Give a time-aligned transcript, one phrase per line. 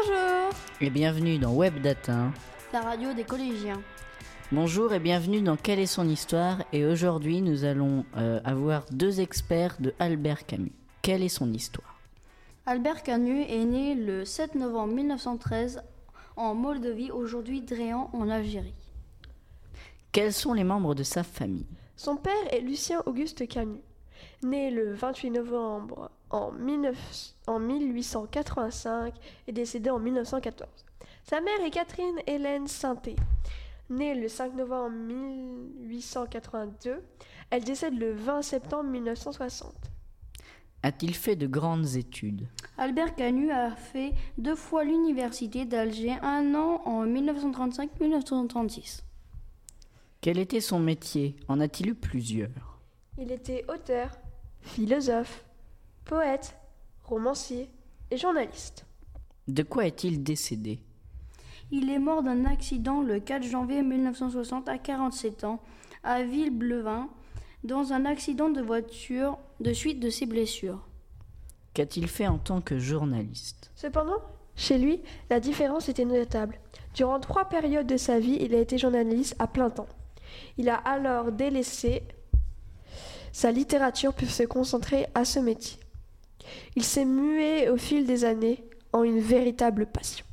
[0.00, 0.50] Bonjour
[0.80, 2.32] Et bienvenue dans Web Datin.
[2.72, 3.82] La radio des collégiens.
[4.52, 6.62] Bonjour et bienvenue dans Quelle est son histoire?
[6.72, 10.72] Et aujourd'hui nous allons euh, avoir deux experts de Albert Camus.
[11.02, 12.00] Quelle est son histoire?
[12.66, 15.82] Albert Camus est né le 7 novembre 1913
[16.36, 18.74] en Moldavie, aujourd'hui Dréan en Algérie.
[20.12, 21.66] Quels sont les membres de sa famille?
[21.96, 23.80] Son père est Lucien Auguste Camus,
[24.42, 29.14] né le 28 novembre en, 19 en 1885
[29.46, 30.70] et décédé en 1914.
[31.24, 33.16] Sa mère est Catherine Hélène Sainté,
[33.88, 37.02] née le 5 novembre 1882.
[37.50, 39.74] Elle décède le 20 septembre 1960.
[40.82, 42.48] A-t-il fait de grandes études?
[42.78, 49.02] Albert Camus a fait deux fois l'université d'Alger, un an en 1935-1936.
[50.22, 51.36] Quel était son métier?
[51.48, 52.69] En a-t-il eu plusieurs?
[53.18, 54.10] Il était auteur,
[54.60, 55.44] philosophe,
[56.04, 56.56] poète,
[57.04, 57.68] romancier
[58.10, 58.86] et journaliste.
[59.48, 60.78] De quoi est-il décédé?
[61.70, 65.60] Il est mort d'un accident le 4 janvier 1960 à 47 ans
[66.02, 67.08] à Villeblevin
[67.62, 70.80] dans un accident de voiture de suite de ses blessures.
[71.74, 73.70] Qu'a-t-il fait en tant que journaliste?
[73.76, 74.20] Cependant,
[74.56, 76.58] chez lui, la différence était notable.
[76.94, 79.88] Durant trois périodes de sa vie, il a été journaliste à plein temps.
[80.58, 82.02] Il a alors délaissé
[83.32, 85.78] sa littérature pour se concentrer à ce métier.
[86.76, 90.24] Il s'est mué au fil des années en une véritable passion.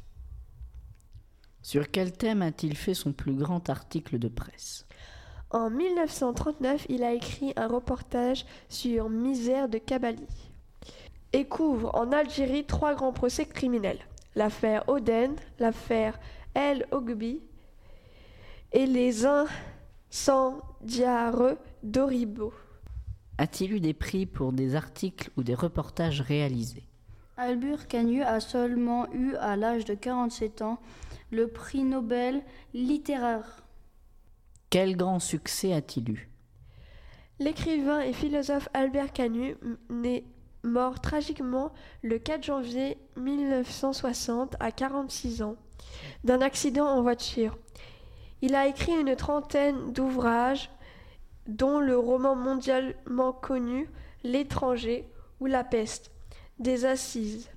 [1.62, 4.86] Sur quel thème a-t-il fait son plus grand article de presse?
[5.50, 10.52] En 1939, il a écrit un reportage sur Misère de Kabylie
[11.34, 14.00] et couvre en Algérie trois grands procès criminels
[14.38, 16.18] l'affaire Oden, l'affaire
[16.54, 17.42] El Ogbi
[18.72, 19.26] et les
[20.12, 22.54] incendiares d'Oribo.
[23.38, 26.88] A-t-il eu des prix pour des articles ou des reportages réalisés?
[27.38, 30.80] Albert Camus a seulement eu à l'âge de 47 ans
[31.32, 32.42] le prix Nobel
[32.74, 33.64] littéraire.
[34.72, 36.30] Quel grand succès a-t-il eu?
[37.40, 39.56] L'écrivain et philosophe Albert Camus
[39.90, 40.26] n'est
[40.64, 45.56] mort tragiquement le 4 janvier 1960 à 46 ans
[46.24, 47.56] d'un accident en voiture.
[48.42, 50.72] Il a écrit une trentaine d'ouvrages
[51.48, 53.90] dont le roman mondialement connu
[54.24, 55.08] L'étranger
[55.40, 56.12] ou La peste,
[56.60, 57.50] des assises,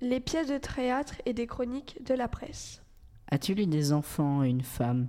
[0.00, 2.82] les pièces de théâtre et des chroniques de la presse.
[3.30, 5.08] A-t-il eu des enfants et une femme?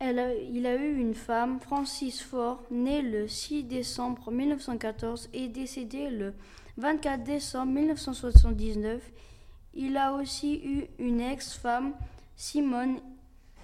[0.00, 5.46] Elle a- il a eu une femme, Francis Faure, née le 6 décembre 1914 et
[5.48, 6.34] décédée le
[6.76, 9.00] 24 décembre 1979.
[9.74, 11.92] Il a aussi eu une ex-femme,
[12.34, 12.96] Simone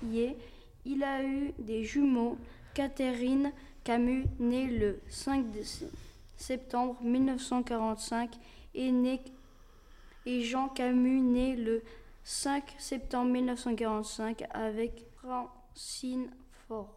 [0.05, 0.37] Yé.
[0.85, 2.39] Il a eu des jumeaux,
[2.75, 3.53] Catherine
[3.85, 5.65] Camus, née le 5 dé-
[6.37, 8.37] septembre 1945,
[8.75, 9.33] et,
[10.27, 11.83] et Jean Camus, né le
[12.25, 16.31] 5 septembre 1945, avec Francine
[16.69, 16.95] Faure.